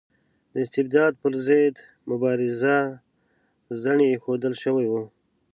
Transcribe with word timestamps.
د 0.51 0.53
استبداد 0.65 1.13
پر 1.21 1.33
ضد 1.47 1.75
مبارزه 2.09 2.77
زڼي 3.81 4.07
ایښودل 4.11 4.53
شوي 4.63 4.87
وو. 4.91 5.03